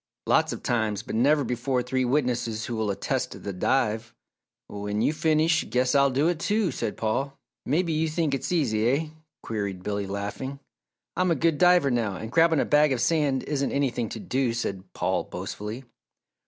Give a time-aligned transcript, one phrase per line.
[0.25, 4.15] "Lots of times, but never before three witnesses who will attest the dive."
[4.65, 7.37] "When you finish, guess I'll do it, too!" said Paul.
[7.67, 9.07] "Maybe you think it's easy, eh?"
[9.43, 10.59] queried Billy, laughing.
[11.15, 14.55] "I'm a good diver now, and grabbing a bag of sand isn't anything to do,"
[14.55, 15.85] said Paul, boastfully.